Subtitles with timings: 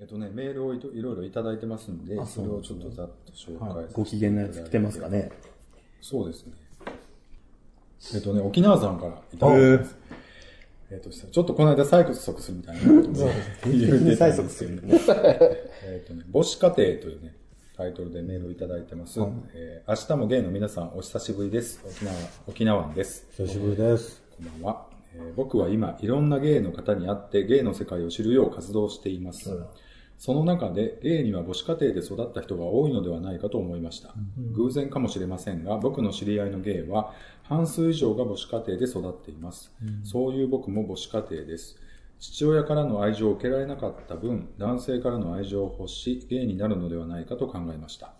[0.00, 5.30] えっとね、メールをいろいろいただいてますんで、それをちょっとざっと紹介させていご機嫌なやつ来てますかね。
[6.00, 6.52] そうですね。
[8.14, 9.96] えっとね、沖縄さんからいただいてます。
[10.90, 13.34] えっと、ちょっとこの間催促するみたいなことをね
[13.64, 15.00] 言ってたんで すけどね。
[15.84, 17.34] えっとね、母子家庭というね、
[17.76, 19.20] タイトルでメールをいただいてます。
[19.54, 21.80] えー明日もゲイの皆さんお久しぶりです。
[21.86, 22.16] 沖縄、
[22.48, 23.26] 沖縄です。
[23.36, 24.22] 久しぶりです。
[24.36, 24.93] こんばんは、えー
[25.36, 29.50] 僕は今、いろんなゲイの方に会ってゲイの世界を知るよう活動しています。
[30.18, 34.14] その中で、ゲイには母子家庭で育った人が多いのではないかと思いました。
[34.52, 39.72] 偶然かもしれませんが、僕の知り合いのゲイは、半数以上が母子家庭で育っています。
[40.04, 41.76] そういう僕も母子家庭です。
[42.20, 48.14] 父親からの愛情を受けられなかった分、男性からの愛情を欲し、ゲイになるのではないかと考えました。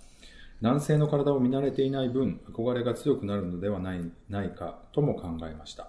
[0.61, 5.89] 男性の体を見慣れていない分、憧れが強くなるのではないないかとも考えました。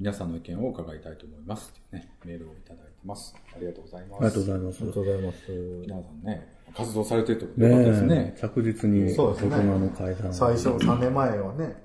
[0.00, 1.74] 皆さんの意見を伺いたいと思います。
[1.74, 3.34] というね、メールをいただいてます。
[3.54, 4.16] ありがとうございます。
[4.16, 4.94] ありがとうございますありが。
[4.94, 5.52] とうございます。
[5.52, 8.40] 皆さんね、活動されてるってことですねねえ。
[8.40, 11.82] 着実に大人の階段を最初3年前はね、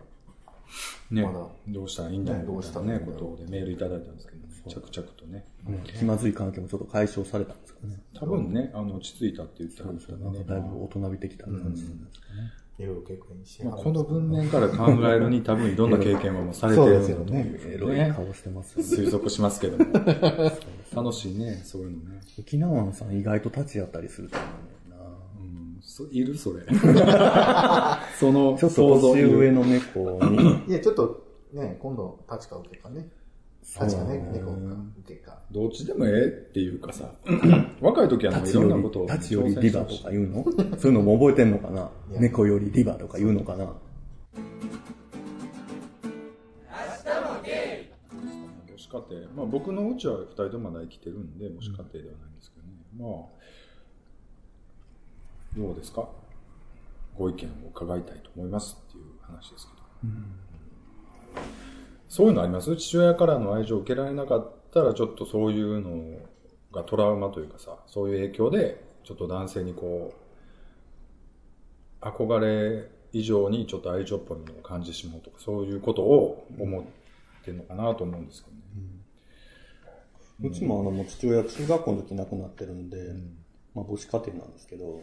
[1.12, 5.44] ねまだどうしたらいいんだろうねどうしたね、ことでメールいただいたんですけど、着々とね。
[5.68, 8.02] ね気まずい関係もちょっと解消されたんですかね。
[8.18, 10.24] 多分ね、あの、落ち着いたって言ってはるんですよね。
[10.24, 12.65] なんかだいぶ大人びてきた感じなんですかね。
[12.78, 19.08] いろいろ経験しまあ、この文面から考えるに多分いろんな経験はもうされてるそうですよねエロい顔してますよね。
[19.08, 19.86] 推測しますけども。
[20.94, 22.22] 楽しいね、そういうのね。
[22.38, 25.10] 沖縄さん意外と立ち会ったりすると思うんだよな。
[25.40, 26.64] うん、そいるそれ。
[28.20, 33.08] そのちょっと年上の猫に、いや、ちょっとね、今度、立ちか受けかね。
[33.66, 34.58] 立ちかね、猫か。
[35.00, 35.40] 受けか。
[35.52, 37.12] どっちでもええっていうかさ、
[37.82, 40.44] 若い時はもうい立ちよろんなことをり、立ちよりリバとか言うの？
[40.78, 41.90] そういうのも覚えてんのかな？
[42.10, 43.74] 猫よりリバとか言うのかな？
[48.68, 52.74] 母子家庭、まあ僕のうちは二人ともまだ生きてるんで、母子家庭ではないんですけどね。
[52.98, 53.10] まあ、
[55.68, 56.08] どうですか？
[57.18, 59.74] ご意見を伺いたいと思いますっていう話ですけ
[60.08, 60.16] ど。
[62.08, 62.76] そういうのあります？
[62.76, 66.20] 父親からの愛情を受けられなかったら、ちょっとそういうの
[66.72, 70.14] がトラウマというかさ、そういう影響で、ちょっと男性にこ
[72.02, 76.84] う、憧れ以上にちょっと愛情っぽいものを感じてしまうとか、そういうことを思っ
[77.44, 78.62] てるのかなと思うんですけどね。
[80.44, 82.98] うちもあの、もう父親中学校の時亡くなってるんで、
[83.74, 85.02] まあ母子家庭なんですけど、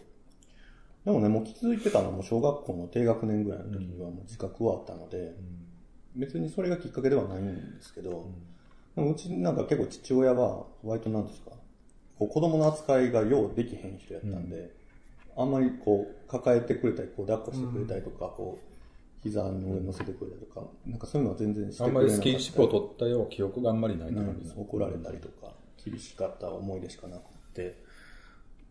[1.05, 5.35] でもね、もう気づいてたのはもう小学校の低学年ぐらいの時にはもう自覚はあったので、
[6.17, 8.27] 別にそれがきっかけではないんですけど、
[8.95, 11.53] でもうちなんか結構父親は割となんですか、
[12.19, 14.71] こう子供の扱いがようできへん人やったんで、
[15.37, 18.73] あんまりこう抱えてくれたり、こう抱っこしてくれたりとか、こう、
[19.23, 25.53] 膝の上に乗せてくれたりとか、なんかそういうのは全然してあんくれなかったまりスキンシップを取ったよう記憶があんまりないなん感じです怒られたりとか、
[25.85, 27.23] 厳しかった思い出しかなくっ
[27.55, 27.75] て、っ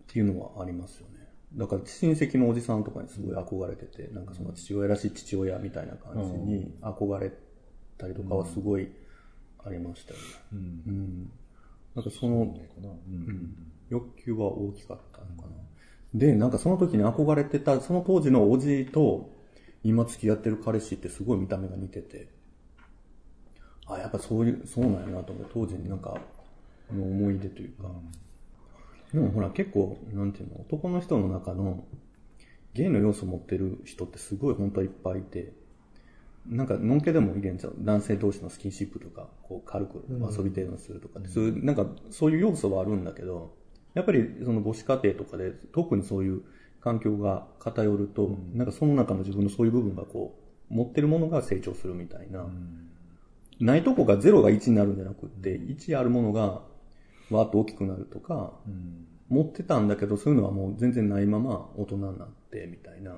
[0.08, 1.21] ていうのはありますよね。
[1.56, 7.32] だから親戚のおじさんとかにすごい憧れてて、なんかその父親らしい父親みたいな感じに憧れ
[7.98, 8.90] たりとかはすごい
[9.64, 10.26] ありましたよね。
[10.54, 11.32] うん。
[11.96, 12.40] なんかその。
[12.40, 15.54] うん欲求は大きかったのかな。
[16.14, 19.30] で、なんかその時に憧れてた、その当時のおじと、
[19.84, 22.30] 今付き合ってる彼氏ってすごい見た目が似てて、
[23.86, 25.50] あ、やっぱそういう、そうなんやなと思う。
[25.54, 26.18] 当時になんか、
[26.94, 27.90] の思い出というか。
[29.14, 31.84] でもほら結構、なんていうの、男の人の中の、
[32.74, 35.54] ゲイの要素を持ってる人ってすごい本当はいっぱいいて、
[36.48, 37.76] なんか、のんけでもいるんちゃう？
[37.80, 43.54] 男性同士のスキンシップとか、こう、軽く遊び程度にするとかって、そういう、なんか、そういう要素はあるんだけど、
[43.94, 46.42] やっぱり、その母子家庭とかで、特にそういう
[46.80, 50.36] 環境が偏ると、なんかその中の自分のそういう部分がこ
[50.72, 52.48] う、持ってるものが成長するみたいな、
[53.60, 56.64] ないとこが0が1になるんじゃなくって、1あるものが、
[57.32, 58.54] わーっと大きくなるとか、
[59.30, 63.16] 持ってたんだけど、そういうのはもう全然ないまま大人になって、みたいな。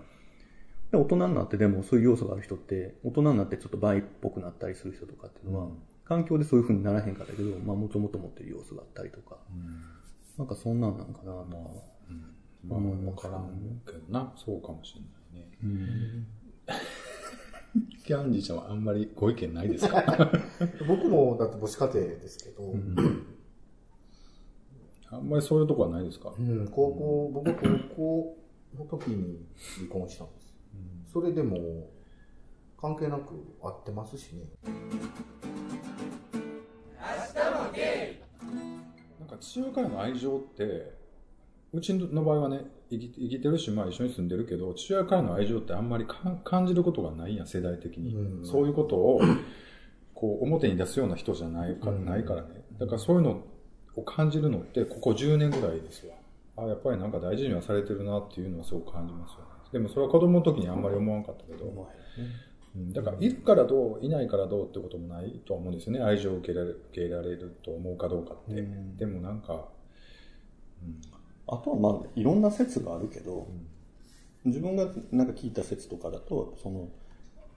[0.92, 5.68] で、大人になってでもそういう要素がある人って、大人になってちょっと倍っぽくなったりする人とかっていうのは、
[6.06, 9.38] 環境でそういう風にならへんかったけど、まあもともと持ってる要素があったりとか、
[10.38, 11.46] なんかそんなんなんかなとかは
[12.66, 15.08] まあ、ますわからんけどな、そうかもしれな
[15.42, 16.28] いね。
[18.06, 20.32] キャンディーちゃんはあんまりご意見ないですか？
[20.88, 23.26] 僕もだって母子家庭ですけど、あん
[25.30, 26.34] まりそういうとこはないですか？
[26.38, 28.38] うん、高校、僕高校
[28.78, 29.46] の時に
[29.78, 30.54] 離婚したんです。
[31.12, 31.90] それでも、
[32.80, 34.44] 関係なく会ってますしね。
[39.20, 40.94] なんか父親からの愛情って、
[41.72, 48.16] うちの場合はね、生き生きてるし、まあ一緒に住んでるけど、父親からの愛情ってあんまりかん感じることがないやん、世代的に。
[48.16, 49.22] うんそういうことを、
[50.14, 52.64] こう、表に出すような人じゃないか,、ないからね。
[52.80, 53.44] だからそういうの
[53.96, 56.16] を感じるのって、ここ10年ぐらいですわ。
[56.56, 59.46] あやっぱりなんか大事にはされてるなっていうのはすごく感じますよね。
[59.72, 61.90] でもそれは子供の時にあんまり思わんかったけど、
[62.76, 66.02] うん、だからいるからどう、いないからどうってこともないと思うんですよね。
[66.02, 68.62] 愛情を受けられ受け入れられると思うかどうかって。
[68.62, 69.68] うんでもなんか、
[71.48, 73.48] あとはまあいろんな説があるけど、
[74.46, 76.90] 自分がなんか聞いた説とかだとその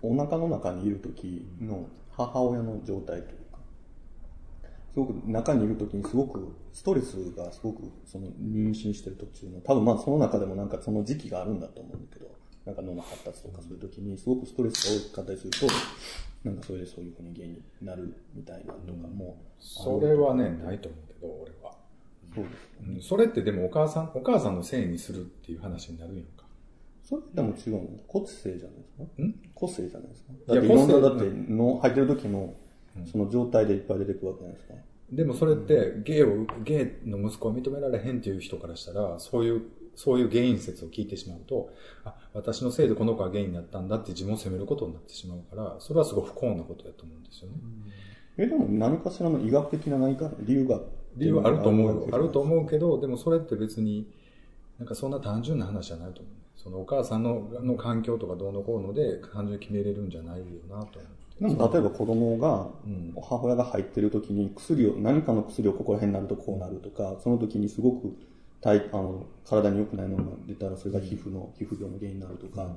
[0.03, 3.46] お腹の中にいる時の母親の状態というか
[4.97, 12.31] すごく中にいる時にすごくストレスがすごくその妊娠してる途中の多分まあその中でもなんかその時期があるんだと思うんだけど
[12.65, 15.67] なんか脳の発達とかそういう時にすごくストレスが大きかったりすると
[16.45, 21.77] なんかそれでそういうふうに原因になるみたいなとかも、それはね、ないと思うけど、俺は。
[22.35, 22.57] そうです
[22.89, 23.03] うん。
[23.03, 26.45] それってでもお母さん、お母さんのせいにするっていう話になるんやんか。
[27.03, 27.89] それでも違うの？
[28.07, 29.23] 個性じゃないですか？
[29.23, 29.35] ん？
[29.55, 30.33] 個性じゃないですか？
[30.55, 32.55] だっていろんなだっての入ってる時の
[33.11, 34.75] その状態でいっぱい出てくるわけじゃないですか、
[35.11, 39.63] でもそれって、ゲイを、ゲイの息子を認められへんっていう人からしたら、そういう、
[39.95, 41.71] そういう原因説を聞いてしまうと、
[42.05, 47.55] あ、私のせいでこの子はゲイになったんだって自分を責めることになってしまうから、それはすごい不幸なことだと思うんですよね。
[48.39, 50.81] えでも何かしらの医学的な何か理由が
[51.17, 52.09] 理由はあると思うよ。
[52.13, 54.07] あるとう思うけど、でもそれって別に、
[54.79, 56.33] なんかそんな単純な話じゃないと思う。
[56.57, 60.99] そのお母さんのの環境とかどうのこうので単純に決めれるんじゃないよなと思って。
[60.99, 61.09] でも
[61.41, 63.15] 例えば子供がうん。
[63.21, 68.17] 母親が入ってる時に薬を何かの薬をここら辺になるとこうなるとかその時にすごく
[68.61, 72.69] 体あの体に良くないのが出たらそれが皮膚の皮膚病の原因になるとか、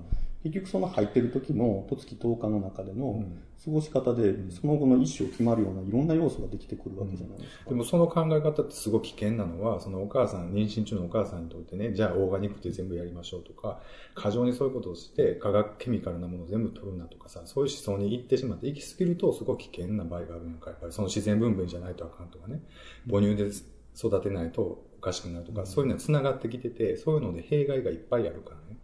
[0.43, 3.23] 結局その入ってる時の十月10日の中での
[3.65, 7.69] 過ごし方で、その後の一生決まるようないろんな要素ができてくるわけじゃないですか。
[7.69, 13.81] でもその考え方ってすごい危険なのは、そのお母さん、妊娠中のお母さんにとってね、じゃあオーガニックで全部やりましょうとか、
[14.15, 22.61] 過剰にそういうことをして、化学ケミカルなものを全部取るなとかさ、そういう思想に行ってしまって、行き過ぎるとすごい危険な場合があるのか、やっぱりその自然分娩じゃないとあかんとかね、
[23.09, 23.49] 母乳で
[23.93, 28.78] 育てないとおかしくなるとか、そういうのは繋がってきてて、そういうので弊害がいっぱいあるからね。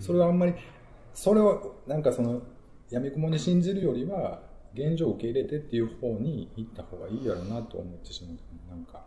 [0.00, 0.54] それはあんまり、
[1.12, 2.42] それをなんかその、
[2.90, 4.42] やみくもに信じるよりは、
[4.72, 8.36] 現状を受け入れてっていう方に行った方がいいやろうなと思ってしまう。
[8.70, 9.04] なんか。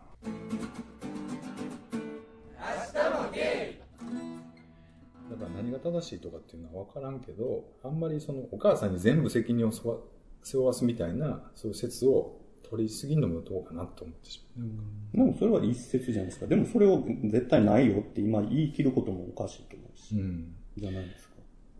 [5.32, 12.43] だから何が正しいとかっていうのは分からんけど、あんまりそのお母さんに全部責任を背負わすみたいな、そういう説を
[12.74, 14.68] 取りすぎるのもどうかなと思ってしまう。
[15.16, 16.48] でもそれは一説じゃないですか。
[16.48, 20.56] でもそれを絶対ないよって今言い切ることもおかしいと思うし、うん。
[20.76, 21.36] じゃないですか。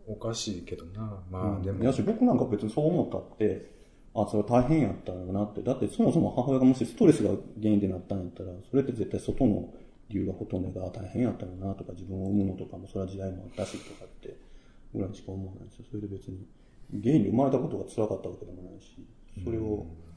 [0.06, 1.20] おかしいけどな。
[1.32, 3.74] まあでも、いやし僕なんか別にそう思ったって、
[4.14, 5.62] あ、それ大変やったんだなって。
[5.62, 7.30] だってそもそも母親がもしストレスが
[7.60, 9.74] 原因でなったんやったら、それって絶対外の
[10.10, 14.36] 理由がほとんどが大変やったんだなとか、自分を産むのとかもそれは時代もあったしとかって、
[14.94, 15.86] ぐらいしか思わないですよ。
[15.90, 16.46] それで別に、
[17.02, 19.04] 原因で生まれたことが辛かったわけでもないし、
[19.42, 20.13] それを、だっ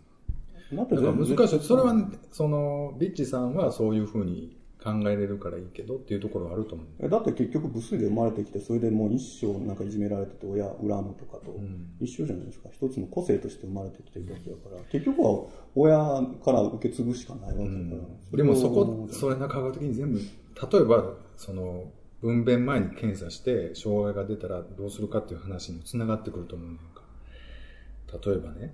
[0.70, 1.60] てだから全難しい。
[1.60, 6.88] それは、ね、その、ビッチさんはそういうふうに考えれるからいいけどっていうところはあると思う。
[7.00, 11.60] えだって結局部数で生まれてきてそれでもう一生なんかいじめられてて親恨むとかと
[12.00, 15.98] 一緒じゃないですか、一つの個性として生まれてきてるわけだから結局は親
[16.44, 20.26] から受け継ぐしかないわけだから、でもそこ、それな科学的に全部、例
[20.80, 21.92] えば、その、
[22.22, 27.04] 分娩前に検査して、障害が出たらどうするかっていう話にもつながってくると思うねんか。
[28.26, 28.74] 例えばね。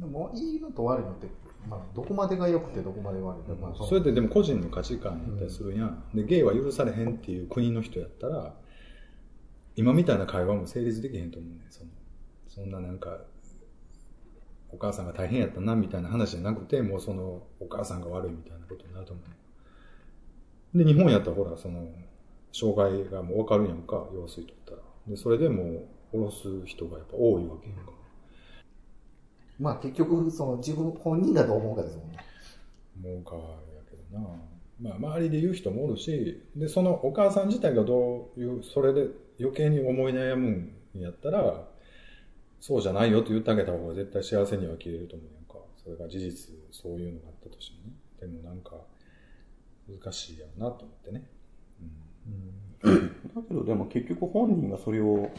[0.00, 1.26] でもいいのと悪いのって、
[1.68, 6.02] まあ、どこまでが良くてどこまで悪いか、まあ、それってでも個人の価値観やったりするやん。
[6.14, 8.54] で、ゲイは許されへんっていう国の人やったら、
[9.76, 11.60] 今みたいな会話も成立できへんと思うねん。
[11.70, 11.90] その
[12.48, 13.18] そんななんか、
[14.72, 19.22] お母さんが大変やったなみたいな話じゃなくて、もうその、お母さんが悪いみたいなことになると思
[20.74, 20.78] う。
[20.78, 21.88] で、日本やったらほら、その、
[22.52, 24.78] 障害がもう分かるやんか、用水取ったら。
[25.06, 27.92] で、それでもう、下ろす人がやっぱ多いわけやんか。
[29.60, 32.18] まあ結局、その自分本人がどう思うかですもんね。
[33.04, 33.42] 思うかや
[33.88, 34.26] けどな。
[34.80, 41.68] まあ、周りで言う人もおるし、で、そのお母さん自体がどういう、それで余計に思い悩むんやったら、
[42.60, 45.66] そうじゃないよと言ってあげた方が絶対幸せには切れると思うやんか。
[45.82, 47.94] それが事実、そういうのがあったとしてもね。
[48.20, 48.72] でもなんか、
[49.88, 51.24] 難しいやろなと思ってね。
[52.82, 55.30] だけどでも結局本人がそれを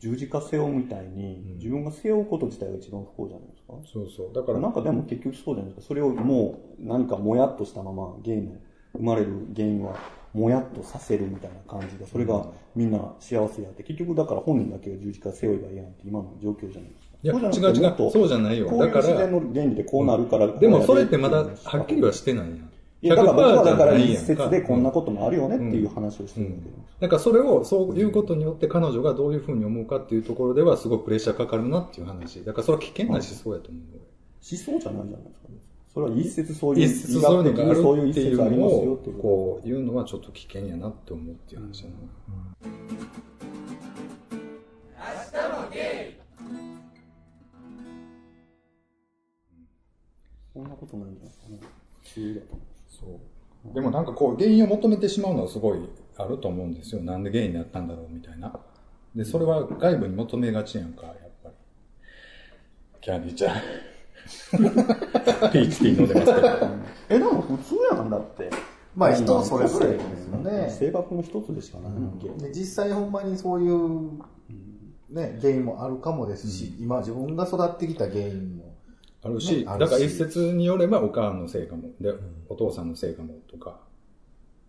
[0.00, 3.74] 十字架背負うみたいに、自分が背負うこと自体が一番不幸じゃないですか？
[3.92, 4.34] そうそう。
[4.34, 5.88] だから、なんかでも結局そうじゃないですか。
[5.88, 8.52] それをもう何かもやっとしたままゲイの
[8.96, 9.96] 生まれる原因は
[10.32, 17.16] もやっとさせるみたいな感じで、それがみんな幸せやって、結局だから本人だけが十字架背負えばいいやんって今の状況じゃないですか。
[17.20, 18.10] いや、違う違う。
[18.12, 18.66] そうじゃないよ。
[18.66, 22.70] だから、自然の原理でこうなるから、でもそれってまだはっきりはしてないやん。
[23.00, 26.76] いや、だから僕はだから100%じゃない一説でこんなこともあるよねっていう話をしてるんだけど。
[27.00, 32.44] だからそれをそういうことによって彼女がどういうふうに思うかっていうところではすごくプレッシャーかかるなっていう話。
[32.44, 33.82] だからそれは危険な思想やと思う。
[33.94, 35.54] 思想じゃないじゃないですか、ね。
[35.94, 42.08] それは一説そういう、一説そういうのがあるそういう一っていうの説ありますよをっていうここう言うのはちょっと危険やなって思うっていう話やな、と。
[50.52, 51.60] そんなことないんじゃないですかね。
[52.02, 53.74] 不思議だと思そう。
[53.74, 57.02] でもなんかこう原因を求めてしまうのはすごいあると思うんですよ。
[57.02, 58.58] なんで原因になったんだろうみたいな。
[59.14, 61.54] でそれは外部に求めがちやんかやっぱり。
[63.00, 63.56] キャンディーちゃん。
[65.52, 66.48] ピーチティー飲んでますけど。
[66.48, 66.70] う。
[67.08, 68.50] え、でも普通やんだって。
[68.94, 70.70] まあ人それぞれですよね。
[70.70, 71.92] 性格の一つでしかない。
[71.92, 74.18] もん、で実際ほんまにそういう、
[75.10, 78.67] ね、原因もあるかもですし、今自分が育ってきた原因も
[79.22, 82.12] あるし、だから一説によればお母のせいかも、で、
[82.48, 83.80] お父さんのせいかもとか、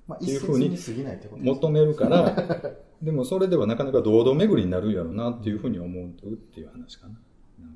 [0.07, 2.35] まあ、いうふうにに過ぎないってことです求めるから、
[3.01, 7.19] でもそれではなかなか堂々巡りになるやろなっていうふうに思うっていう話かな。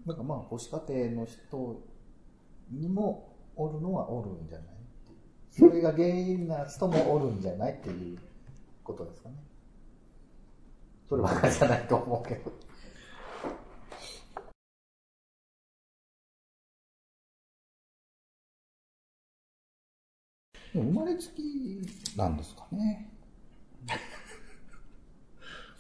[0.08, 1.84] だからまあ母子家庭の人
[2.72, 4.68] にもおるのはおるんじゃない
[5.52, 8.18] それが原因な人もおるんじゃないっていう
[8.84, 9.36] ことですかね。
[11.08, 12.52] そればっかりじゃないと思うけど
[20.82, 21.82] 生まれつき
[22.18, 23.10] なんですかね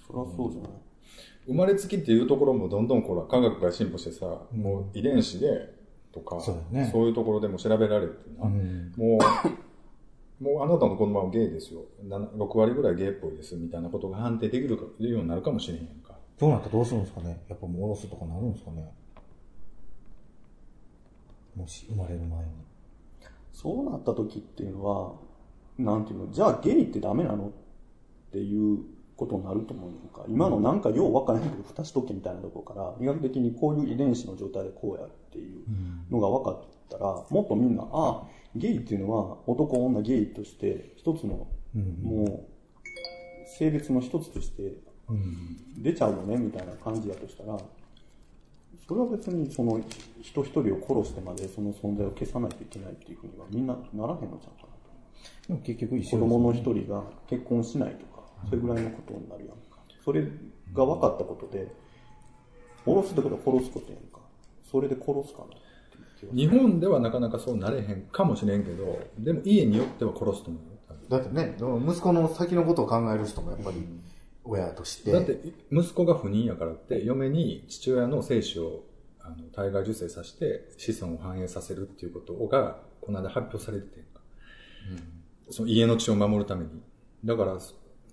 [0.07, 0.71] そりゃそうじゃない。
[1.45, 5.73] 生まれつきっていうところもどんどんこら科学が進歩してさ、もう遺伝子で
[6.11, 9.17] とか、そうだねいうところでも調べられてな、んも
[10.39, 11.85] う、もうあなたの子供はゲイですよ。
[12.05, 16.13] 7 6割ぐらいゲイっぽいですみたいなことが判定できるかようになるかもしれへんか。
[16.39, 18.91] どうなったらどうするんですかねやっぱもうおろすとかなるんですかね
[21.55, 22.35] もし生まれる前に
[23.53, 25.13] そうなった時っていうのは、
[25.77, 27.51] なんていうの、じゃあゲイってダメなのっ
[28.31, 28.79] ていう
[29.15, 30.25] ことになると思うのか。
[30.27, 35.63] 今のなんかようわからへんけど、蓋しとけみたいなところから、医学的にこういう遺伝子の状態でこうやるっていう
[36.09, 38.23] のが分かったら、もっとみんな、ああ、
[38.55, 41.47] ゲイっていうのは男女ゲイとして一つの、
[42.01, 44.77] もう、性別の一つとして
[45.77, 47.57] 出ちゃうよねみたいな感じだとしたら、
[48.87, 49.79] それは別にその
[50.21, 55.47] 人一人を殺してまでその存在を消さないといけないっていうふうにはみんなならへんのちゃうかなと。
[55.47, 59.79] でも結局一子供の一人が結婚しないとか、それぐらいのことになるやんか。
[60.03, 60.21] それ
[60.73, 61.67] が分かったことで、
[62.85, 64.19] 殺すってことは殺すことやんか。
[64.69, 65.47] それで殺すかな
[66.33, 70.63] 日本ではなかなかそうなれへんかもしれんけど、でも家によっては殺すと思う
[71.09, 73.85] だってね、息子の先のことを考える人もやっぱり
[74.43, 75.11] 親として。
[75.11, 75.39] だって
[75.71, 78.83] 息子が不妊やからって嫁に父親の精子を
[79.21, 84.21] あの体外受精させて子孫を繁栄させるっていうことがこの間発表されててんか、
[85.49, 86.69] その家の血を守るために
[87.23, 87.57] だから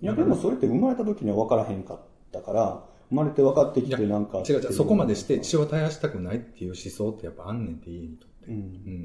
[0.01, 1.99] いや、でもそれって生まれた時には分からへんかっ
[2.31, 4.39] たから、生まれて分かってきてなんか。
[4.39, 8.57] 違う違うそこまでして血を絶やしたくないっていう思想ってやっぱあんねんって家にとって、うんう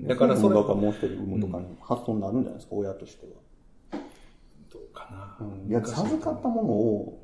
[0.05, 3.33] んだかららそれだからもう一人産むとかに発想になるんじゃないですか、親としては。
[4.97, 7.23] かな、いや、授かったものを、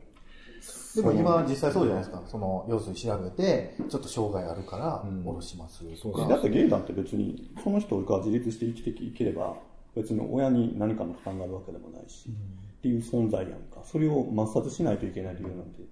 [0.95, 2.23] でも今実際そうじゃないですか。
[2.27, 6.29] その、要するに調べて、ちょっと障害あるからん、下ろしますそうとか。
[6.29, 9.57] だってゲイだって別に、その人が自立して生きていければ、
[9.97, 13.83] 別に親に何かの負担があるわけでもないし、っていう存在やんか。
[13.85, 15.83] それを抹殺しないといけない理由なんて、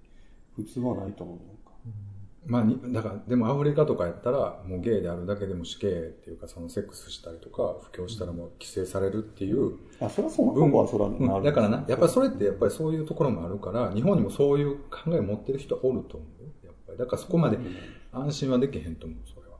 [0.55, 1.37] 普通はないと思う。
[2.45, 11.43] まあに、だから、でもアフリカとかやったら、もうゲイであるだけでも死刑っていうか、そのセックスしたりとか、布教したらもう規制されるっていうあ、それはそのとこはそれはうんなる。
[11.43, 16.51] だからな、やっぱりそれってやっぱりそういうところもあるから、日本にもそういう考えを持ってる人おると思うよ。
[16.65, 16.97] やっぱり。
[16.97, 17.59] だからそこまで
[18.11, 19.57] 安心はできへんと思う、それは。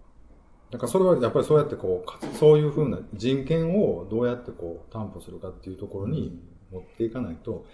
[0.71, 7.65] だからそれはやっぱりそうやってこうそういうふうな人権をどうやってこう担保するかっていうところに持っていかないと、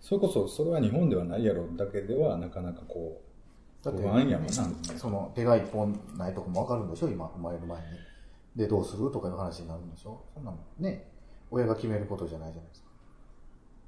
[0.00, 3.25] それこそそれは日本ではないやろだけではなかなかこう、
[3.86, 4.98] だって。
[4.98, 7.08] その、手が一本ないとこもわかるんでしょ？
[7.08, 7.84] 今、生まれる前に。
[8.56, 9.10] で、どうする？
[9.12, 10.24] とかいう話になるんでしょ？
[10.34, 11.08] そんなのね、
[11.50, 12.88] 親が決めることじゃないじゃないですか。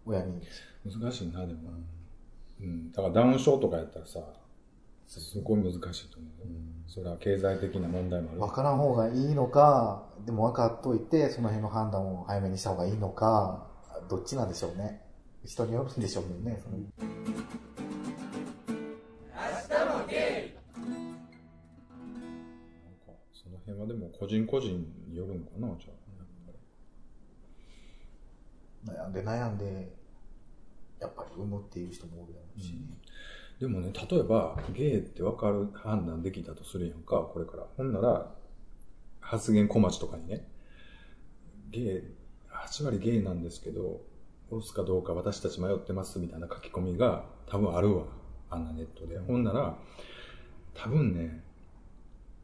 [0.07, 0.41] 親に。
[0.85, 1.61] 難しいな、でも。
[2.61, 2.91] うん。
[2.93, 4.21] だからダウン症とかやったらさ、
[5.07, 6.55] すごい難しいと思うよ。
[6.87, 8.41] それは経済的な問題もある。
[8.41, 13.67] 分からん方がいいのか、でも分かっといて、その辺の判断を早めにした方がいいのか、
[14.09, 15.03] どっちなんでしょうね。
[15.45, 16.63] 人によるんでしょうけどね。
[23.69, 25.99] 辺はでも個人個人によるんかな、じゃあ。
[28.87, 29.93] 悩んで悩んで、
[31.01, 32.79] やっぱり産むっていう人もおるやろうしね。
[33.61, 37.67] でもね、例えば、ゲイって分かる判断できたとするやんか、これから。
[37.77, 38.35] ほんなら、
[39.21, 40.49] 発言小町とかにね、
[41.71, 42.03] ゲイ、
[42.51, 44.01] 8割ゲイなんですけど、
[44.51, 48.05] 押すかどうか私たち迷ってますみたいな書き込みが多分あるわ。
[48.49, 49.19] あんなネットで。
[49.19, 49.77] ほんなら、
[50.75, 51.45] 多分ね、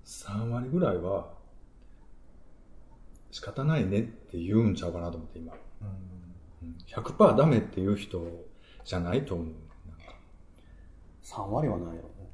[0.04, 1.32] 3割ぐらいは、
[3.30, 5.54] 仕方ないねって言うんちゃうかなと思って今。
[5.82, 8.22] うん、100%ダメっていう人
[8.84, 9.46] じゃないと思う。
[9.88, 10.14] なんか
[11.22, 12.30] 3割はないよね。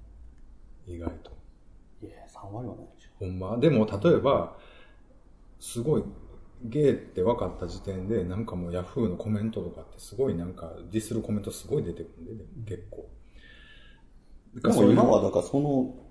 [0.86, 1.30] 意外と。
[2.02, 3.10] いや、3割はないでしょ。
[3.18, 3.56] ほんま。
[3.56, 4.56] でも、例えば、
[5.58, 6.04] すごい、
[6.62, 13.08] ゲイって分かった時点で、なんかもうヤフーのコメントとかってすごいなんかディスるコメントすごい出てくるんで、でも結構。
[14.54, 16.09] でも今はだからその、い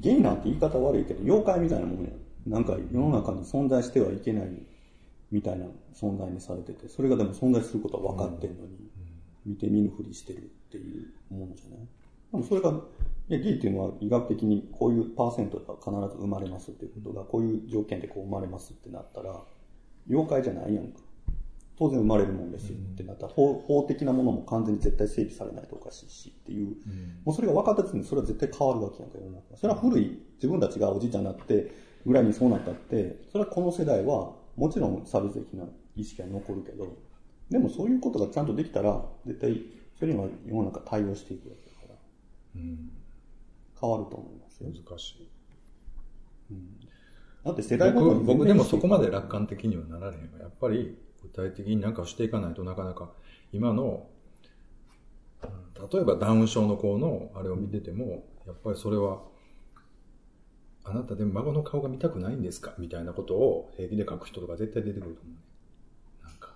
[0.00, 2.10] ゲイなんて言い方悪いけど、妖怪みたいなもんや。
[2.46, 4.48] なんか世の中に存在してはいけない
[5.30, 8.90] みたいな存在にされてて、それがでも存在することは分かってんのに、
[9.44, 11.78] 見て見ぬふりしてるっていうもんじゃない？
[12.32, 12.70] でもそれが、
[13.28, 19.42] いや、ゲイっていうのは医学的にこういうパーセントが必ず生まれますっていうことが、こういう条件でこう生まれますってなったら、
[20.08, 21.00] 妖怪じゃないやんか。
[21.78, 26.76] 当然生まれるもんですよってなったら、法法的なものも完全に絶対整備されないとおかしいしっていう、
[27.24, 29.56] もうそれが分かった時にそれは絶対変わるわけやんか、世の中。
[29.56, 31.70] それは古い、自分たちがおじいちゃんになって
[32.04, 36.96] ぐらいにそうなったって、それはこの世代は、もちろん差別的な意識は残るけど、
[37.48, 39.62] でもそういうことがちゃんとできたら、絶対、
[39.98, 41.94] それには世の中対応していくわけだから、
[42.56, 42.90] うん、
[43.80, 44.70] 変わると思いますよ。
[44.70, 45.30] 難しい。
[47.44, 53.10] だって世代ごと僕に僕でもそこまで楽観的にはなられへんわやっぱり具体的になんかしていかないとなかなか。
[53.52, 54.06] 今の
[55.92, 59.20] 例えばダウン症の子のあれを見ててもやっぱりそれは
[60.84, 62.72] あなたでも孫の顔が見たくないんですか？
[62.78, 65.30] みたいなことを平気で書く人とか絶対出てくると思
[66.22, 66.54] うなんか。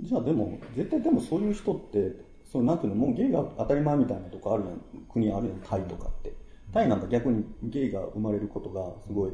[0.00, 2.12] じゃあでも、絶対でもそういう人って、
[2.50, 4.80] そうなんていうの、もうゲイが当たり前みたいなとこあるやん、
[5.12, 6.32] 国あるやん、タイとかって。
[6.72, 9.32] タイなんか逆にゲイが生まれることがすごい、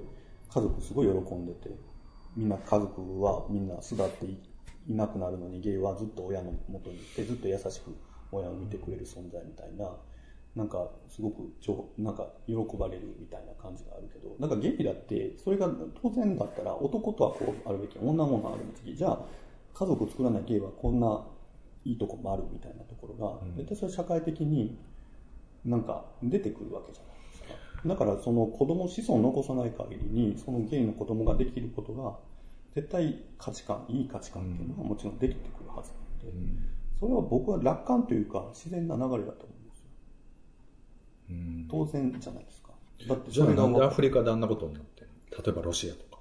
[0.49, 1.71] 家族すごい喜んでて、
[2.37, 4.39] みんな家族はみんな巣立ってい
[4.89, 7.95] いなくなるのにゲイはずっと親の元にいて、ずっと優しく
[8.33, 9.91] 親を見てくれる存在みたいな、
[10.57, 15.69] なんかすごくちょなんか喜ばれるみたいな感じがあるけど、なんかゲイだって、それが
[16.03, 19.21] 当然だったら男とはこうあるべき、女ものあるべき、じゃあ
[19.75, 21.23] 家族を作らないゲイはこんな
[21.85, 24.77] いいとこもあるみたいなところが、絶対それ社会的に
[25.65, 27.10] なんか出てくるわけじゃないですか。
[27.87, 32.17] だからその子供子孫を残さない限りに、そのゲイの子供ができることが、
[32.75, 35.91] 絶対価値観、いい価値観っていうのはもちろんできてくるはず
[36.23, 36.39] なので、
[36.99, 39.87] それは僕は楽観というか自然な流れだと思うんですよ。
[41.31, 41.69] うん。
[41.71, 42.71] 当然じゃないですか。
[43.09, 46.21] だってじゃあそれがなんでアフリカであんなことになって例えばロシアとか。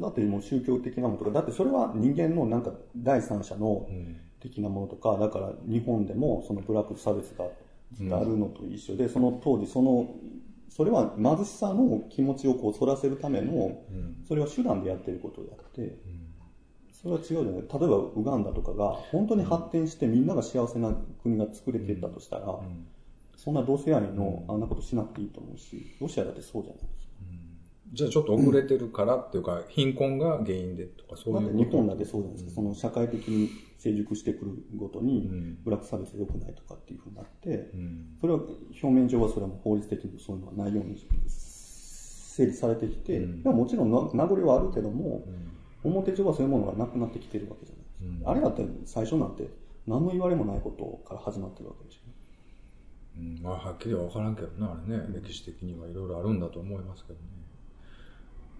[0.00, 4.20] だってもう宗教的なものとか、だってそれは人間のなんか第三者のん。
[4.40, 7.44] 的なものとか、だから日本でもそのブラック差別が
[8.18, 10.08] あるのと一緒で、その当時その、
[10.70, 13.82] それは貧しさの気持ちをこう反らせるための、
[14.26, 15.98] それは手段でやってることであって、
[16.92, 17.52] それは違うじゃない。
[17.52, 22.60] 例えばウガンダとかが本当に発展してみんなが幸せな国が作れていったとしたら、
[23.36, 26.82] そんな同性愛のあんなことしなくていいと思うし、ロシアだってそうじゃない。
[27.92, 35.28] じゃあちょっと遅れてるからっていうか、貧困が原因でとかそうだいう日本だってそうじゃないですか、その社会的に成熟してくるごとに、
[35.64, 37.70] ブラック差別が良くないとかっていうふうになって、
[38.20, 45.24] それは表面上はそれはもう法律的にそういうのはないように整理されてきて、でももちろんな名残はあるけども、
[45.82, 48.30] 表上はそういうものがなくなってきてるわけじゃないですか。
[48.30, 49.48] あれだって最初なんて
[49.86, 52.00] 何の言われもないことから始まってるわけでしょ。
[53.18, 57.39] うん、まあはっきりは分からんけどな、あれね、歴史的にはいろいろあるんだと思いますけどね。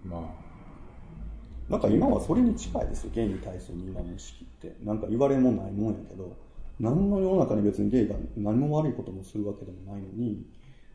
[0.05, 4.75] まあ、なんか今はそれに近いですよ、ゲイに対する今の意識って。
[4.83, 6.35] なんか言われもないもんやけど、
[6.79, 10.45] 何の世の中に別にゲイが何も悪いこともするわけでもないのに、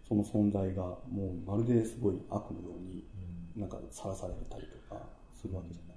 [0.08, 3.04] その存在がもうまるですごい悪のように、
[3.56, 5.00] なんかさらされたりとか
[5.34, 5.96] するわけじゃない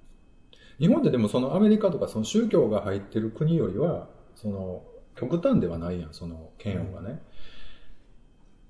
[0.52, 0.76] ですか。
[0.78, 4.82] 日本ってでもそのアメリカとかその宗教が入ってる国よりは、その
[5.14, 7.20] 極端ではないやん、その嫌悪がね。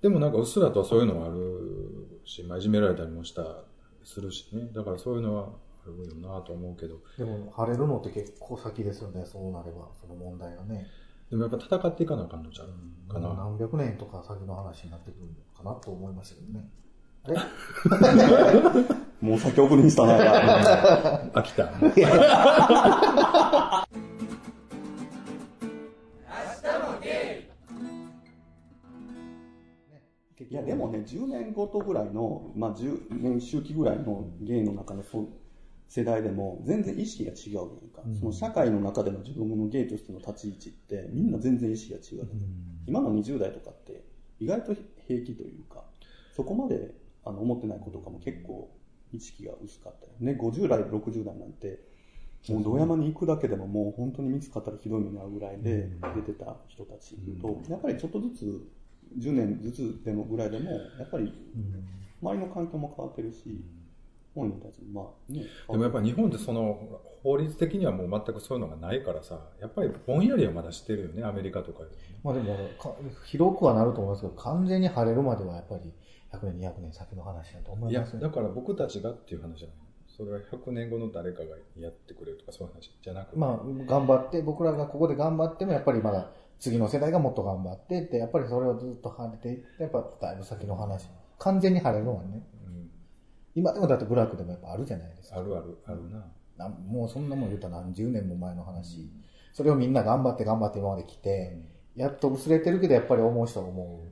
[0.03, 3.65] でもなんかうっすらとはそういうのはあるし、まあ、いじめられたりもした、
[4.05, 4.69] するしね。
[4.75, 5.49] だからそういうのは
[5.85, 6.99] あるよなと思うけど。
[7.19, 10.87] でも、晴れるのって結構先ですよね、そうなれば、その問題がね。
[11.31, 12.69] でもやっぱ戦っていかなあかんのちゃう？
[13.13, 13.33] かな？
[13.35, 16.69] 何百年とか先の話になってくるのかなと思いましたけどね。
[17.25, 17.37] あれ？
[19.21, 20.19] もう先送りにしたな。
[21.33, 21.71] 飽きた。
[30.51, 35.29] いやでもね、10年ごとぐらいの、まあ10年周期ぐらいのゲイの中のそ
[35.87, 42.29] 世代でも全然意識が違うやんか、その社会の中での自分のゲイとしての立ち位置ってみんな全然意識が違う、
[42.87, 44.03] 今の20代とかって
[44.41, 44.75] 意外と
[45.07, 45.85] 平気というか、
[46.35, 48.71] そこまであの思ってない子とかも結構
[49.13, 50.13] 意識が薄かったよ。
[50.21, 50.39] ね。
[50.41, 51.81] 50代、60代なんて、
[52.49, 58.69] もう堂山に行くだけでももう本当に見つかったらひどい目に遭うぐらいで出てた人たちと、やっぱりちょっとずつ、
[59.19, 61.33] 10年ずつでもぐらいでも、やっぱり
[62.23, 63.65] 周りの環境も変わってるし、
[64.35, 65.47] 本人たちもまあね。
[65.69, 71.85] でもやっぱり日本ってその法律的にはもう全くそういうのがないからさ、やっぱりぼんやりはまだしてるよね、アメリカとか
[72.23, 72.95] まあでもか、
[73.27, 75.93] 広くはなると思いますけど、完全に晴れるまではやっぱり
[76.33, 78.23] 100年、200年先の話だと思いやいます、ね。
[78.23, 79.77] だから僕たちがっていう話じゃない。
[80.07, 83.39] それは100年後の誰かがやってくれるとかそういう話じゃなくて。
[83.39, 91.09] まあ、頑張って、僕らがここで頑張っても、やっぱりまだ次の世代がもっと頑張ってって、やっぱりそれをずっと晴れていって、やっぱだいぶ先の話。
[91.39, 92.47] 完全に晴れるのはね。
[92.67, 92.91] うん
[93.53, 95.39] 今でもだってブラックでもやっぱあるじゃないですか。
[95.39, 96.25] あるある、あるな。
[96.57, 99.11] なんもうそんなもん言うたら何十年も前の話。
[99.53, 101.59] それをみんな頑張って頑張って今まで来て、
[101.97, 104.05] やっと薄れてるけど、やっぱり思う人は思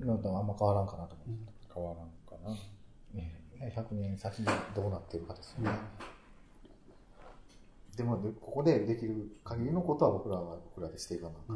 [0.00, 0.04] う。
[0.04, 1.52] のとあんま変わらんかなと思って。
[1.74, 2.06] 変わらん
[2.40, 2.54] かな。
[3.14, 4.42] ね100年先
[4.74, 5.70] どうなってるかですよね。
[7.98, 11.52] でも、でここでできる限りのことは僕らは僕らでしていかなあ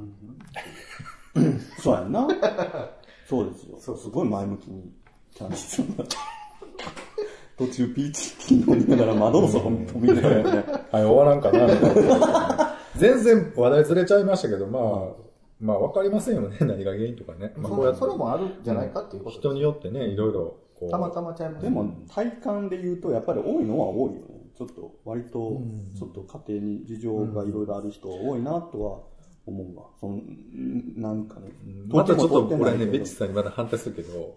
[1.36, 1.60] かん。
[1.78, 2.26] そうやんな。
[3.28, 3.96] そうですよ。
[3.96, 4.92] すごい前向きに
[5.32, 6.06] キャンシー
[7.56, 10.64] 途中ピーチ飲みながら窓の外見ながらね。
[10.90, 12.76] はい、終わらんかな、みたいな。
[12.96, 14.82] 全然話題ずれちゃいましたけど、まあ、
[15.60, 17.52] まあわかりませんよね、何が原因とかね。
[17.56, 20.90] まあこうやってそれもあるんじゃないかっていうこと人によってね、いろいろ、こう。
[20.90, 24.31] たまたまちゃいますでも体感で言うとやっぱり多いのは多いよね。
[24.66, 25.62] ちょっと割と、
[25.98, 29.00] ちょっと家庭に事情がいろいろある人は多いなとは
[29.46, 29.86] 思うわ。
[30.00, 31.50] その、んなんかね。
[31.88, 34.36] またちょっとこれね、ベッチさんにまだ反対するけど、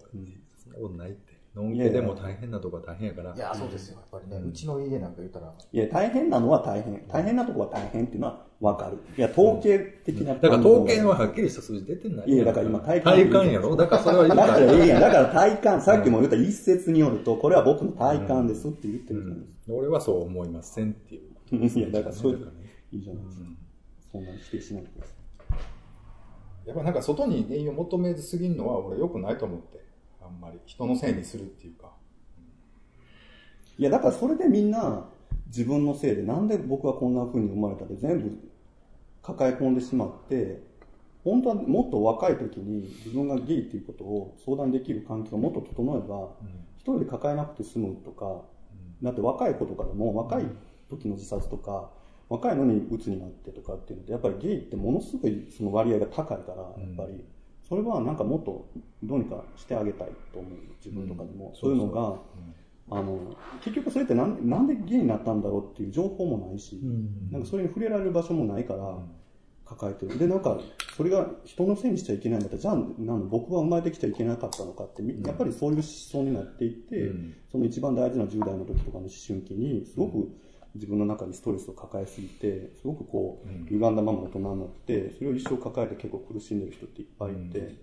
[0.57, 1.34] そんなことないって。
[1.55, 3.33] のんけでも大変なとこは大変やから。
[3.33, 3.99] いや、そうですよ。
[3.99, 7.07] やっぱりね、うちの家なんか言ったら、いや、大変なのは大変。
[7.07, 8.97] 大変なとこは大変っていうのはわかる。
[9.17, 10.35] いや、統計的な。
[10.35, 13.75] だから統計ははっきりした数字出てないいやだから今体感体感やろ？
[13.75, 14.85] だからそれは言うだから、いら。
[14.85, 21.31] や、だから体感、さっきも言った一説によると、これは僕の体感ですって言ってるじゃないです俺はそう思いませんっていう。
[21.31, 21.79] か。
[21.79, 22.51] いや、だからそういうね
[22.91, 23.45] いいじゃないですか。
[24.11, 25.15] そんなに否定しないでください。
[26.67, 29.84] やっぱなんか外に原因を求めずすぎるのは俺良くないと思って。
[30.25, 31.91] あんまり人のせいにするっていうか。
[33.77, 35.05] いや、だからそれでみんな
[35.47, 38.37] 自分のせいで、なんで僕はこんな風に生まれたって全部
[39.21, 40.61] 抱え込んでしまって、
[41.23, 46.29] 本当はもっと若い時に自分がゲイっていうことを相談できる環境がもっと整えば、
[46.77, 48.43] 一人で抱えなくて済むとか、
[49.01, 50.45] だって若い子とかでも若い
[50.89, 51.89] 時の自殺とか、
[52.29, 57.23] 若いのに鬱になってとかっていうのって、やっぱりゲイってものすごいその割合が高いから、やっぱり、
[57.67, 58.67] それはなんかもっと
[59.03, 60.51] どうにかしてあげたいと思う、
[60.83, 61.51] 自分とかでも。
[61.55, 62.19] そういうのが、
[62.91, 63.19] あの、
[63.63, 66.79] 結局それってなんなんでゲイになったんだろうっていう情報もないし、
[67.31, 68.97] なんかそれに触れられる場所もないから、
[69.65, 70.19] 抱えてる。
[70.19, 70.59] で、なんか、
[70.95, 77.11] それが人のせいにしちゃいけないんだったら、じゃあ、なんだ僕は生まれてきちゃいけなかったのかって、みやっぱりそういう思想になっていって、
[77.51, 80.29] その一番大事な10代の時とかの思春期に、すごく
[80.75, 87.75] 自分の中にストレスを抱えすぎて、すごくこう、歪んだまま大人になって、それを一生抱えて結構苦しんでる人っていっぱいいて、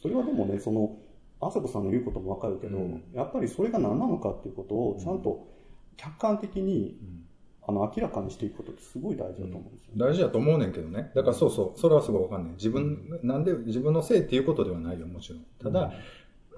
[0.00, 0.96] それはでもね、その、
[1.40, 2.78] あさこさんの言うこともわかるけど、
[3.12, 5.46] やっぱりそれが何なのかっていうことを、ちゃんと
[5.96, 6.98] 客観的に、
[7.66, 9.90] あの、明らかにしていくことってすごい大事だと思うんですよ。
[9.96, 11.10] 大事だと思うねんけどね。
[11.14, 12.52] だからそうそう、それはすごいわかんない。
[12.52, 15.44] 自分、なんで自分のせいっていうことではないよ、もちろん。
[15.58, 15.92] ただ、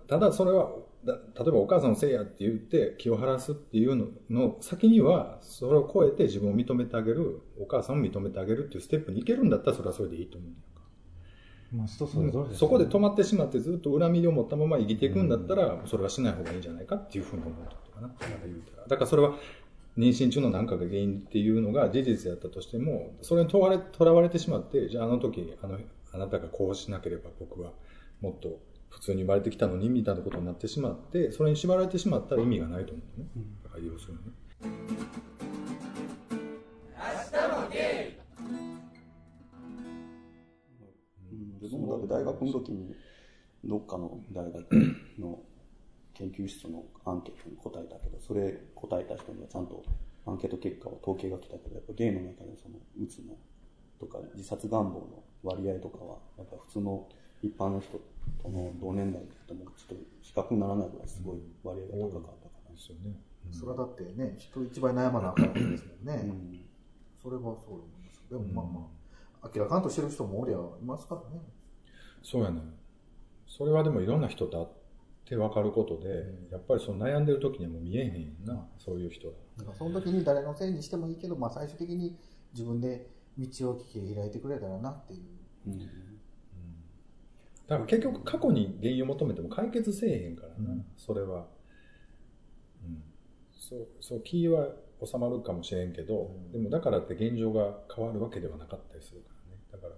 [0.07, 0.72] ただそれは、だ
[1.04, 10.64] 例えばお母さんのせいやって言って気を晴らすっていうのの先には、それを超えて自分を認めてあげる、お母さんを認めてあげるっていうステップに行けるんだったらそれはそれでいいと思うんだよ。
[11.72, 18.08] まあ人それぞれですそこで止まってしまってずっと恨みを持ったまま生きていくんだったら、それはしない方がいいんじゃないかっていうふうに思うってことかな。
[18.08, 18.14] ま
[18.88, 19.37] だからそれは、
[19.96, 25.78] 妊娠中の何かが原因っていうのが事実やったとしても、それにとらわれとらわれてしまって、じゃああの時、あの、
[26.12, 27.72] あなたがこうしなければ僕は
[28.20, 33.27] もっと普通に生まれてきたのにみたいなことになってしまって、それに縛られてしまったら意味がないと思うね。
[33.62, 34.33] だから要するにね。
[41.33, 42.94] うん、でもだって大学の時に、
[43.64, 44.72] どっかの大学
[45.18, 45.42] の
[46.14, 49.85] 研究室のアンケートに答えたけど、それ答えた人にはちゃんと
[50.27, 53.37] アンケート結果を統計が来たけど、やっぱゲイの中でその、うつの
[54.01, 57.09] とか自殺願望の割合とかは、やっぱ普通の
[57.42, 57.98] 一般の人
[58.42, 62.59] との同年代ともちょっと比較にならないぐらいすごい割合が高かったから。
[62.79, 63.16] ですよね。
[63.51, 66.22] それはだってね、人一倍悩まなあかんわけですもんね。
[66.24, 66.61] うん
[67.20, 68.22] それはそう思います。
[68.31, 68.88] でもまあま
[69.42, 71.42] あ、明らかんとしてる人もおりゃいますからね。
[72.22, 72.61] そうやね。
[73.48, 74.66] それはでもいろんな人と会っ
[75.24, 76.09] て分かることで、
[76.53, 79.35] やっぱりその悩んでる時にはもう見えへんな、そういう人は。
[79.59, 82.16] だからその時に誰のせいにしてもいいけど、まあ最終的に
[82.53, 85.20] 自分で道を切り開いてくれたらなっていう。
[85.66, 86.17] うん
[87.68, 91.46] だから結局過去に原因を求めても解決せえへんからな、それは。
[92.83, 93.02] うん。
[93.52, 94.68] そう、そう、気は
[95.04, 99.61] 収まるかもしれんけど、でもだからって現状が変わるわけではなかったりするからね。
[99.70, 99.94] だから、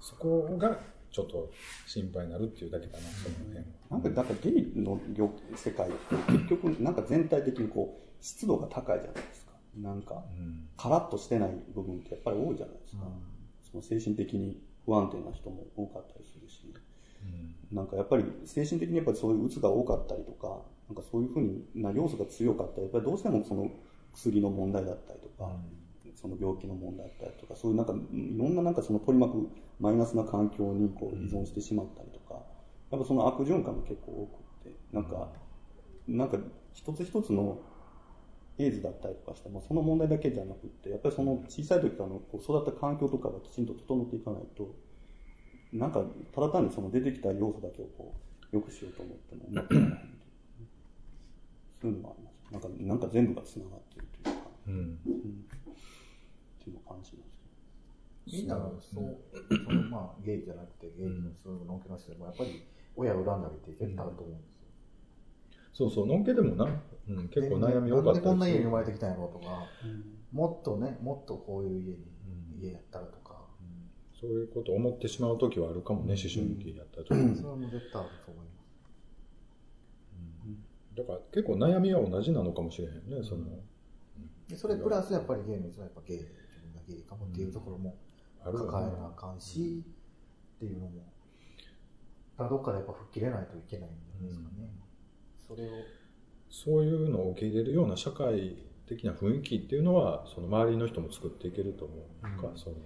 [0.00, 1.50] そこがちょっと
[1.86, 3.64] 心配になるっていうだけかな、その辺は。
[3.90, 5.98] なんか、だからゲイの業世界って
[6.32, 9.52] 結局、なんか全体的にこう、湿度が高いじゃないですか。
[9.76, 10.68] なんか、うん。
[10.76, 13.02] カラッとしてない部分ってやっぱり多いじゃないですか。
[13.70, 16.72] その精神的に不安定な人も多かったりするし、
[17.70, 17.76] うん。
[17.76, 23.70] なんかやっぱり精神的にやっぱりそういう鬱が多かったりとか、なんかそういうふうな要素が強かったら、やっぱりどうしてもその
[24.14, 25.52] 薬の問題だったりとか、
[26.14, 29.48] その病気の問題だったりとか、そういうなんか、いろんななんかその取り巻く
[29.78, 32.40] マイナスな環境にこう依存してしまったりとか、
[32.90, 35.28] やっぱその悪循環も結構多くって、なんか、
[36.08, 36.38] なんか
[36.72, 37.60] 一つ一つの
[38.58, 44.74] エイズだったりとかしても、その問題だけじゃなくって、やっぱりその小さい時からのこう育った環境とかがきちんと整っていかないと、
[45.72, 48.14] なんかただ単にその出てきた要素だけをこ
[48.52, 50.00] う、良くしようと思ってもうまくいかない。
[51.80, 52.52] そういうのもあります。
[52.52, 54.74] なんか、なんか全部が繋がってるというか、うん。
[54.74, 54.98] うん、っ
[56.64, 57.38] ていうのを感じます。
[58.30, 59.16] みんながそう、
[59.64, 62.62] そのまあゲイじゃなくてゲイのそういうのんけの人でもやっぱり
[62.94, 64.57] 親を恨んだりって絶対あると思うんですよ。
[65.72, 66.64] そうそう、のんけでもな、
[67.08, 69.66] うん、結構悩み多かったりなんでこんな家に生るまれてきたんやろうとか、
[70.32, 72.06] もっとね、もっとこういう家に、
[72.60, 73.46] 家やったらとか、
[74.20, 78.58] そういうこと思ってしまう時はあるかもね、思春期やった時、それはもう絶対あると思います。
[80.96, 83.44] だから結構悩みは同じなのかもしれへんね、その。
[84.48, 86.26] でそれプラスやっぱりゲイの人はやっぱゲイ、自
[86.60, 87.96] 分がゲイかもっていうところも
[88.42, 88.66] あるよね。
[88.66, 89.84] 抱えなあかんし、
[90.56, 91.12] っていうのも、
[92.36, 94.70] だからどっかでやっぱ吹っ切れないといけないんじゃないですかね。
[95.48, 95.68] それを、
[96.50, 102.80] そういうのを受け入れるような社会的な雰囲気っていうのは、その周りの人も作っていけると思うか、その、だ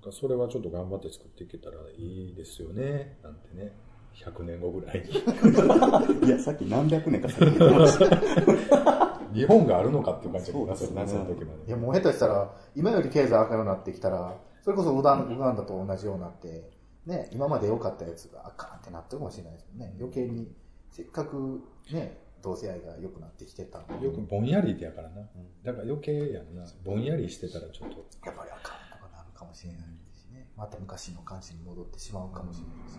[0.00, 3.72] からそれはちょっと頑張って作っていけたらいいですよね、なんてね。
[4.14, 5.10] 100年後ぐらいに。
[6.26, 9.20] いや、さっき何百年か先に言ってました。
[9.32, 11.68] 日本があるのかっていう感じだな、そうですねその時まで。
[11.68, 16.70] いやもう下手したら、今より経済赤ようになってきたら、それこそウガンウガンダと同じようになって、
[17.06, 19.94] ね、今まで良かったやつがあかんってなってるかもしれないですよね。
[19.98, 20.52] 余計に、
[20.90, 25.22] せっかくね、同性愛が良くなってきてたよくぼんやりってやからな。
[25.62, 26.66] だから余計やんな。
[26.84, 28.06] ぼんやりしてたらちょっと。
[28.24, 30.48] やっぱりあかんとかなるかもしれないですしね。
[30.56, 32.98] また昔の感じに戻ってしまうかもしれないし。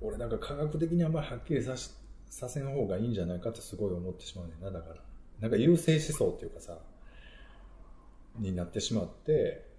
[0.00, 1.90] 俺なんか科学的にあんまりはっきりさし
[2.28, 4.96] させん方がいいんじゃないかってすごい思ってしまうねんな、だから。
[5.40, 6.78] なんか優勢思想っていうかさ、
[8.38, 9.70] になってしまって、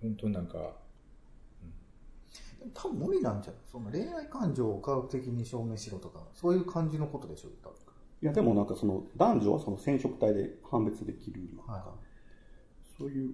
[0.00, 0.76] 本当になんか、
[2.74, 3.60] 多分無理なんじゃない？
[3.70, 7.76] その恋愛感情を科学的に証明しろとか、そういう感じのことでしょ、多分。
[8.22, 11.82] いや、でもなんかその男女はその染色体で判別できるとか、はい。
[12.98, 13.30] そういう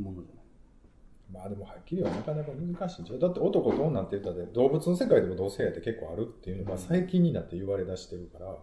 [0.00, 0.44] ものじゃない？
[1.32, 8.54] まあでもはっきりはなかなか難しいんちゃうだって男と女って言ったら動物の世界でも同性愛って結構あるっていうのが最近になって言われ出してるから、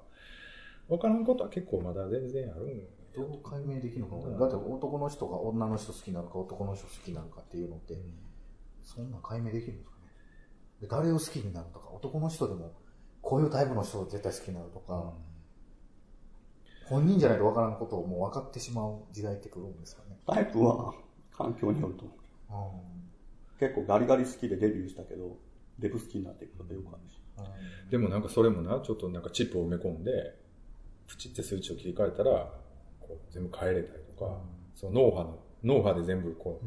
[0.88, 7.96] わからんことは結構まだ全然あるんやどう解明できるのかだって男の人が女の人好きなのか男の人好きなのかっていうのって、
[8.84, 10.08] そんな解明できるんですかね？
[10.82, 12.74] で誰を好きになるとか男の人でも
[13.22, 15.14] こういうタイプの人を絶対好きになるとか、
[16.86, 20.94] 本人じゃないと分からんことをもう分かってしまう時代ってくるんですかね、タイプは
[21.32, 22.06] 環境によると
[22.50, 22.84] 思
[23.58, 23.60] う。
[23.60, 25.38] 結構ガリガリ好きでデビューしたけど、
[25.78, 27.22] デブ好きになっていくことよくあるし。
[27.92, 30.12] でもなんかそれもな、ちょっとなんかチップを埋め込んで、
[31.08, 32.52] プチってスイッチを切り替えたら、
[33.00, 34.42] こう全部変えれたりとか、
[34.74, 36.66] その脳波の、脳波で全部こう、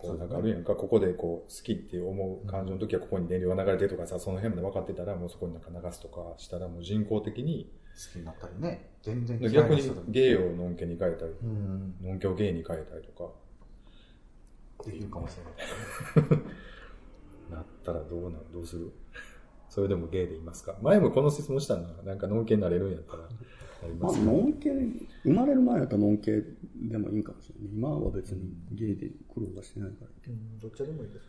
[0.00, 8.90] こうなんかあるやんか、ここでこう好きって思う感情の時はここに電流が流れてるとかさ、その辺まで分かってたらもうそこになんか流すとかしたらもう人工的に、好きになったりね。
[9.02, 11.94] 全然逆にな人でもゲイをノンケに変えたり、うん。
[12.00, 13.32] ノンケをゲイに変えたりとか、
[14.84, 15.36] できるかもし
[16.16, 16.42] れない。
[17.50, 18.92] なったらどうなん、どうする？
[19.68, 20.76] それでもゲイでいますか？
[20.80, 21.88] 前もこの質問したな。
[22.04, 23.28] なんかノンケになれるんやったら、
[24.00, 24.70] まあ、ノン系、
[25.22, 26.42] 生まれる前だったらノン系
[26.76, 27.68] でもいいんかもしれない。
[27.74, 30.10] 今は別にゲイで苦労はしてないから。
[30.28, 31.28] うんどっちでもいいです。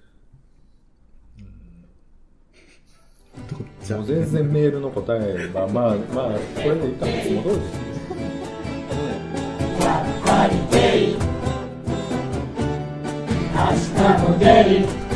[3.94, 7.66] もう全然メールの答えは、まあまあ、これでいいかも、いつも通りです。
[13.60, 14.46] 明日もゲ
[15.06, 15.09] イ